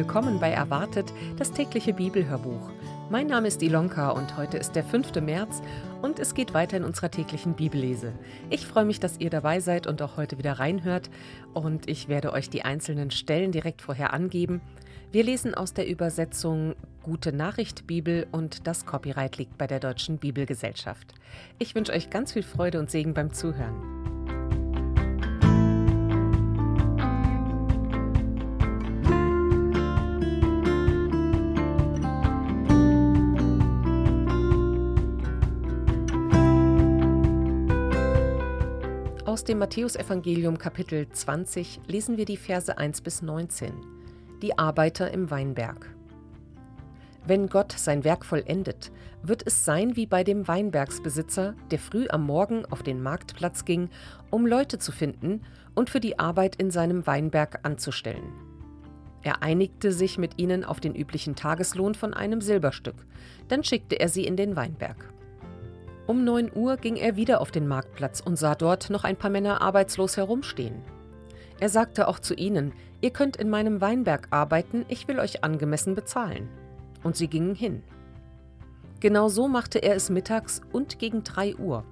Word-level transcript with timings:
willkommen 0.00 0.40
bei 0.40 0.50
Erwartet, 0.50 1.12
das 1.36 1.52
tägliche 1.52 1.92
Bibelhörbuch. 1.92 2.70
Mein 3.10 3.26
Name 3.26 3.48
ist 3.48 3.62
Ilonka 3.62 4.08
und 4.12 4.38
heute 4.38 4.56
ist 4.56 4.72
der 4.72 4.82
5. 4.82 5.20
März 5.20 5.60
und 6.00 6.18
es 6.18 6.32
geht 6.32 6.54
weiter 6.54 6.78
in 6.78 6.84
unserer 6.84 7.10
täglichen 7.10 7.52
Bibellese. 7.52 8.14
Ich 8.48 8.66
freue 8.66 8.86
mich, 8.86 8.98
dass 8.98 9.20
ihr 9.20 9.28
dabei 9.28 9.60
seid 9.60 9.86
und 9.86 10.00
auch 10.00 10.16
heute 10.16 10.38
wieder 10.38 10.54
reinhört 10.54 11.10
und 11.52 11.86
ich 11.86 12.08
werde 12.08 12.32
euch 12.32 12.48
die 12.48 12.62
einzelnen 12.64 13.10
Stellen 13.10 13.52
direkt 13.52 13.82
vorher 13.82 14.14
angeben. 14.14 14.62
Wir 15.12 15.22
lesen 15.22 15.54
aus 15.54 15.74
der 15.74 15.86
Übersetzung 15.86 16.76
Gute 17.02 17.34
Nachricht 17.34 17.86
Bibel 17.86 18.26
und 18.32 18.66
das 18.66 18.86
Copyright 18.86 19.36
liegt 19.36 19.58
bei 19.58 19.66
der 19.66 19.80
Deutschen 19.80 20.16
Bibelgesellschaft. 20.16 21.12
Ich 21.58 21.74
wünsche 21.74 21.92
euch 21.92 22.08
ganz 22.08 22.32
viel 22.32 22.42
Freude 22.42 22.78
und 22.78 22.90
Segen 22.90 23.12
beim 23.12 23.34
Zuhören. 23.34 24.19
Aus 39.40 39.44
dem 39.44 39.58
Matthäusevangelium 39.58 40.58
Kapitel 40.58 41.08
20 41.08 41.80
lesen 41.86 42.18
wir 42.18 42.26
die 42.26 42.36
Verse 42.36 42.76
1 42.76 43.00
bis 43.00 43.22
19. 43.22 43.72
Die 44.42 44.58
Arbeiter 44.58 45.10
im 45.12 45.30
Weinberg. 45.30 45.96
Wenn 47.26 47.46
Gott 47.46 47.72
sein 47.72 48.04
Werk 48.04 48.26
vollendet, 48.26 48.92
wird 49.22 49.42
es 49.46 49.64
sein 49.64 49.96
wie 49.96 50.04
bei 50.04 50.24
dem 50.24 50.46
Weinbergsbesitzer, 50.46 51.54
der 51.70 51.78
früh 51.78 52.06
am 52.10 52.26
Morgen 52.26 52.66
auf 52.66 52.82
den 52.82 53.02
Marktplatz 53.02 53.64
ging, 53.64 53.88
um 54.28 54.46
Leute 54.46 54.76
zu 54.76 54.92
finden 54.92 55.40
und 55.74 55.88
für 55.88 56.00
die 56.00 56.18
Arbeit 56.18 56.56
in 56.56 56.70
seinem 56.70 57.06
Weinberg 57.06 57.60
anzustellen. 57.62 58.34
Er 59.22 59.42
einigte 59.42 59.90
sich 59.90 60.18
mit 60.18 60.38
ihnen 60.38 60.64
auf 60.64 60.80
den 60.80 60.94
üblichen 60.94 61.34
Tageslohn 61.34 61.94
von 61.94 62.12
einem 62.12 62.42
Silberstück, 62.42 63.06
dann 63.48 63.64
schickte 63.64 64.00
er 64.00 64.10
sie 64.10 64.26
in 64.26 64.36
den 64.36 64.54
Weinberg. 64.54 65.14
Um 66.06 66.24
9 66.24 66.50
Uhr 66.54 66.76
ging 66.76 66.96
er 66.96 67.16
wieder 67.16 67.40
auf 67.40 67.50
den 67.50 67.68
Marktplatz 67.68 68.20
und 68.20 68.36
sah 68.36 68.54
dort 68.54 68.90
noch 68.90 69.04
ein 69.04 69.16
paar 69.16 69.30
Männer 69.30 69.60
arbeitslos 69.60 70.16
herumstehen. 70.16 70.82
Er 71.60 71.68
sagte 71.68 72.08
auch 72.08 72.18
zu 72.18 72.34
ihnen, 72.34 72.72
ihr 73.00 73.10
könnt 73.10 73.36
in 73.36 73.50
meinem 73.50 73.80
Weinberg 73.80 74.28
arbeiten, 74.30 74.84
ich 74.88 75.06
will 75.08 75.20
euch 75.20 75.44
angemessen 75.44 75.94
bezahlen. 75.94 76.48
Und 77.04 77.16
sie 77.16 77.28
gingen 77.28 77.54
hin. 77.54 77.82
Genau 79.00 79.28
so 79.28 79.46
machte 79.46 79.78
er 79.78 79.94
es 79.94 80.10
mittags 80.10 80.60
und 80.72 80.98
gegen 80.98 81.22
3 81.22 81.56
Uhr. 81.56 81.84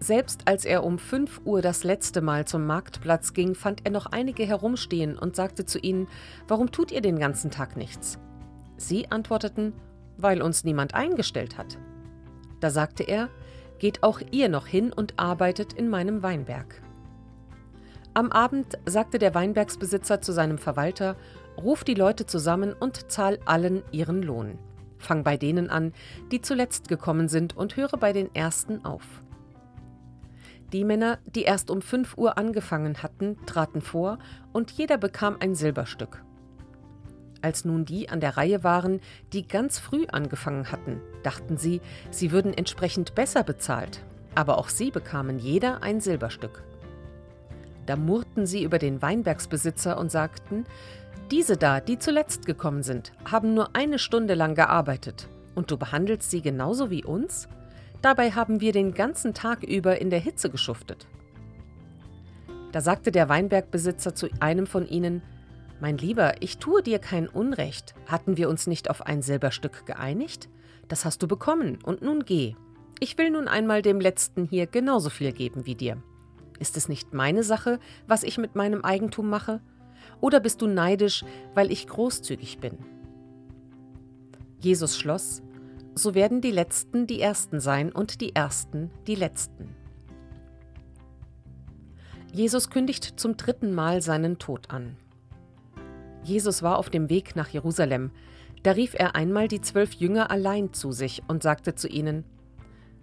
Selbst 0.00 0.42
als 0.46 0.64
er 0.64 0.84
um 0.84 0.98
5 0.98 1.40
Uhr 1.44 1.60
das 1.60 1.82
letzte 1.82 2.20
Mal 2.20 2.46
zum 2.46 2.66
Marktplatz 2.66 3.32
ging, 3.32 3.54
fand 3.54 3.80
er 3.84 3.90
noch 3.90 4.06
einige 4.06 4.44
herumstehen 4.46 5.18
und 5.18 5.34
sagte 5.34 5.66
zu 5.66 5.78
ihnen, 5.78 6.06
warum 6.46 6.70
tut 6.70 6.92
ihr 6.92 7.00
den 7.00 7.18
ganzen 7.18 7.50
Tag 7.50 7.76
nichts? 7.76 8.18
Sie 8.76 9.10
antworteten, 9.10 9.72
weil 10.16 10.40
uns 10.40 10.62
niemand 10.62 10.94
eingestellt 10.94 11.58
hat. 11.58 11.78
Da 12.60 12.70
sagte 12.70 13.02
er, 13.02 13.28
Geht 13.78 14.02
auch 14.02 14.20
ihr 14.32 14.48
noch 14.48 14.66
hin 14.66 14.92
und 14.92 15.14
arbeitet 15.18 15.72
in 15.72 15.88
meinem 15.88 16.22
Weinberg. 16.22 16.82
Am 18.12 18.32
Abend 18.32 18.76
sagte 18.86 19.20
der 19.20 19.34
Weinbergsbesitzer 19.34 20.20
zu 20.20 20.32
seinem 20.32 20.58
Verwalter, 20.58 21.16
Ruf 21.56 21.84
die 21.84 21.94
Leute 21.94 22.26
zusammen 22.26 22.72
und 22.72 23.10
zahl 23.10 23.38
allen 23.44 23.82
ihren 23.90 24.22
Lohn. 24.22 24.58
Fang 24.96 25.24
bei 25.24 25.36
denen 25.36 25.70
an, 25.70 25.92
die 26.32 26.40
zuletzt 26.40 26.88
gekommen 26.88 27.28
sind, 27.28 27.56
und 27.56 27.76
höre 27.76 27.96
bei 27.98 28.12
den 28.12 28.34
Ersten 28.34 28.84
auf. 28.84 29.22
Die 30.72 30.84
Männer, 30.84 31.18
die 31.24 31.42
erst 31.42 31.70
um 31.70 31.80
5 31.80 32.18
Uhr 32.18 32.36
angefangen 32.36 33.02
hatten, 33.02 33.36
traten 33.46 33.80
vor, 33.80 34.18
und 34.52 34.70
jeder 34.72 34.98
bekam 34.98 35.36
ein 35.40 35.54
Silberstück. 35.54 36.22
Als 37.40 37.64
nun 37.64 37.84
die 37.84 38.08
an 38.08 38.20
der 38.20 38.36
Reihe 38.36 38.64
waren, 38.64 39.00
die 39.32 39.46
ganz 39.46 39.78
früh 39.78 40.06
angefangen 40.06 40.72
hatten, 40.72 41.00
dachten 41.22 41.56
sie, 41.56 41.80
sie 42.10 42.32
würden 42.32 42.52
entsprechend 42.52 43.14
besser 43.14 43.44
bezahlt, 43.44 44.00
aber 44.34 44.58
auch 44.58 44.68
sie 44.68 44.90
bekamen 44.90 45.38
jeder 45.38 45.82
ein 45.82 46.00
Silberstück. 46.00 46.62
Da 47.86 47.96
murrten 47.96 48.44
sie 48.46 48.64
über 48.64 48.78
den 48.78 49.00
Weinbergsbesitzer 49.00 49.98
und 49.98 50.10
sagten, 50.10 50.64
diese 51.30 51.56
da, 51.56 51.80
die 51.80 51.98
zuletzt 51.98 52.46
gekommen 52.46 52.82
sind, 52.82 53.12
haben 53.24 53.54
nur 53.54 53.76
eine 53.76 53.98
Stunde 53.98 54.34
lang 54.34 54.54
gearbeitet, 54.54 55.28
und 55.54 55.70
du 55.70 55.76
behandelst 55.76 56.30
sie 56.30 56.42
genauso 56.42 56.90
wie 56.90 57.04
uns? 57.04 57.48
Dabei 58.02 58.32
haben 58.32 58.60
wir 58.60 58.72
den 58.72 58.94
ganzen 58.94 59.34
Tag 59.34 59.62
über 59.62 60.00
in 60.00 60.10
der 60.10 60.20
Hitze 60.20 60.50
geschuftet. 60.50 61.06
Da 62.72 62.80
sagte 62.80 63.12
der 63.12 63.28
Weinbergbesitzer 63.28 64.14
zu 64.14 64.28
einem 64.40 64.66
von 64.66 64.86
ihnen, 64.86 65.22
mein 65.80 65.98
Lieber, 65.98 66.42
ich 66.42 66.58
tue 66.58 66.82
dir 66.82 66.98
kein 66.98 67.28
Unrecht. 67.28 67.94
Hatten 68.06 68.36
wir 68.36 68.48
uns 68.48 68.66
nicht 68.66 68.90
auf 68.90 69.06
ein 69.06 69.22
Silberstück 69.22 69.86
geeinigt? 69.86 70.48
Das 70.88 71.04
hast 71.04 71.22
du 71.22 71.28
bekommen, 71.28 71.78
und 71.84 72.02
nun 72.02 72.24
geh. 72.24 72.54
Ich 73.00 73.16
will 73.18 73.30
nun 73.30 73.46
einmal 73.46 73.82
dem 73.82 74.00
Letzten 74.00 74.44
hier 74.44 74.66
genauso 74.66 75.10
viel 75.10 75.32
geben 75.32 75.66
wie 75.66 75.74
dir. 75.74 76.02
Ist 76.58 76.76
es 76.76 76.88
nicht 76.88 77.14
meine 77.14 77.44
Sache, 77.44 77.78
was 78.06 78.24
ich 78.24 78.38
mit 78.38 78.56
meinem 78.56 78.84
Eigentum 78.84 79.28
mache? 79.30 79.60
Oder 80.20 80.40
bist 80.40 80.62
du 80.62 80.66
neidisch, 80.66 81.24
weil 81.54 81.70
ich 81.70 81.86
großzügig 81.86 82.58
bin? 82.58 82.78
Jesus 84.58 84.98
schloss, 84.98 85.42
so 85.94 86.14
werden 86.14 86.40
die 86.40 86.50
Letzten 86.50 87.06
die 87.06 87.20
Ersten 87.20 87.60
sein 87.60 87.92
und 87.92 88.20
die 88.20 88.34
Ersten 88.34 88.90
die 89.06 89.14
Letzten. 89.14 89.74
Jesus 92.32 92.68
kündigt 92.70 93.14
zum 93.20 93.36
dritten 93.36 93.72
Mal 93.72 94.02
seinen 94.02 94.38
Tod 94.38 94.70
an. 94.70 94.96
Jesus 96.28 96.62
war 96.62 96.78
auf 96.78 96.90
dem 96.90 97.08
Weg 97.08 97.36
nach 97.36 97.48
Jerusalem. 97.48 98.10
Da 98.62 98.72
rief 98.72 98.94
er 98.94 99.14
einmal 99.14 99.48
die 99.48 99.62
zwölf 99.62 99.94
Jünger 99.94 100.30
allein 100.30 100.74
zu 100.74 100.92
sich 100.92 101.22
und 101.26 101.42
sagte 101.42 101.74
zu 101.74 101.88
ihnen, 101.88 102.24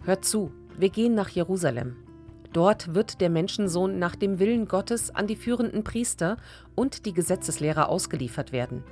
Hört 0.04 0.24
zu, 0.24 0.52
wir 0.78 0.90
gehen 0.90 1.16
nach 1.16 1.30
Jerusalem. 1.30 1.96
Dort 2.54 2.94
wird 2.94 3.20
der 3.22 3.32
Menschensohn 3.32 3.98
nach 3.98 4.16
dem 4.16 4.40
Willen 4.40 4.68
Gottes 4.68 5.14
an 5.14 5.26
die 5.28 5.36
führenden 5.36 5.84
Priester 5.84 6.38
und 6.76 7.06
die 7.06 7.14
Gesetzeslehrer 7.14 7.90
ausgeliefert 7.90 8.52
werden. 8.52 8.84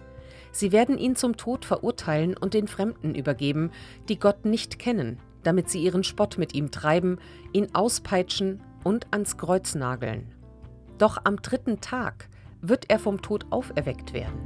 Sie 0.52 0.72
werden 0.72 0.98
ihn 0.98 1.16
zum 1.16 1.38
Tod 1.38 1.64
verurteilen 1.64 2.36
und 2.36 2.54
den 2.56 2.68
Fremden 2.68 3.16
übergeben, 3.16 3.72
die 4.10 4.20
Gott 4.20 4.46
nicht 4.46 4.80
kennen, 4.80 5.20
damit 5.44 5.70
sie 5.70 5.84
ihren 5.84 6.04
Spott 6.04 6.38
mit 6.38 6.56
ihm 6.56 6.72
treiben, 6.72 7.20
ihn 7.54 7.74
auspeitschen 7.74 8.62
und 8.84 9.08
ans 9.12 9.38
Kreuz 9.38 9.76
nageln. 9.76 10.34
Doch 10.98 11.20
am 11.24 11.38
dritten 11.38 11.82
Tag 11.82 12.30
wird 12.64 12.90
er 12.90 12.98
vom 12.98 13.22
Tod 13.22 13.46
auferweckt 13.52 14.14
werden. 14.14 14.40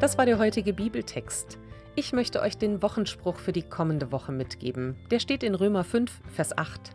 Das 0.00 0.18
war 0.18 0.26
der 0.26 0.38
heutige 0.38 0.74
Bibeltext. 0.74 1.58
Ich 1.96 2.12
möchte 2.12 2.42
euch 2.42 2.58
den 2.58 2.82
Wochenspruch 2.82 3.36
für 3.36 3.52
die 3.52 3.62
kommende 3.62 4.12
Woche 4.12 4.32
mitgeben. 4.32 4.96
Der 5.10 5.18
steht 5.18 5.42
in 5.42 5.54
Römer 5.54 5.82
5, 5.82 6.20
Vers 6.30 6.58
8. 6.58 6.90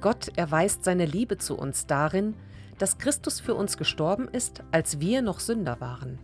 Gott 0.00 0.28
erweist 0.36 0.84
seine 0.84 1.04
Liebe 1.04 1.36
zu 1.36 1.56
uns 1.56 1.86
darin, 1.86 2.34
dass 2.78 2.98
Christus 2.98 3.40
für 3.40 3.54
uns 3.54 3.76
gestorben 3.76 4.28
ist, 4.28 4.62
als 4.72 5.00
wir 5.00 5.22
noch 5.22 5.40
Sünder 5.40 5.80
waren. 5.80 6.18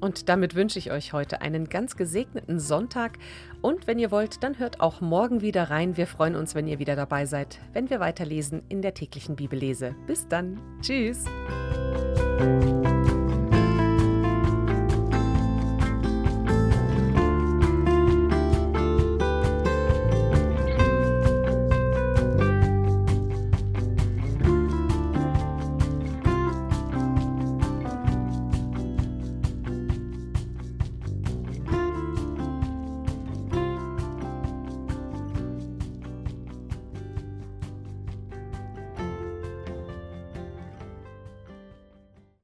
Und 0.00 0.28
damit 0.28 0.54
wünsche 0.54 0.78
ich 0.78 0.92
euch 0.92 1.12
heute 1.12 1.40
einen 1.40 1.68
ganz 1.68 1.96
gesegneten 1.96 2.60
Sonntag. 2.60 3.18
Und 3.62 3.86
wenn 3.86 3.98
ihr 3.98 4.10
wollt, 4.10 4.44
dann 4.44 4.58
hört 4.58 4.80
auch 4.80 5.00
morgen 5.00 5.40
wieder 5.40 5.70
rein. 5.70 5.96
Wir 5.96 6.06
freuen 6.06 6.36
uns, 6.36 6.54
wenn 6.54 6.68
ihr 6.68 6.78
wieder 6.78 6.94
dabei 6.94 7.26
seid, 7.26 7.58
wenn 7.72 7.90
wir 7.90 7.98
weiterlesen 7.98 8.62
in 8.68 8.80
der 8.80 8.94
täglichen 8.94 9.34
Bibellese. 9.34 9.96
Bis 10.06 10.28
dann. 10.28 10.60
Tschüss. 10.80 11.24